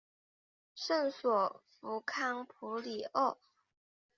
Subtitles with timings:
[0.73, 3.37] 圣索弗康普里厄。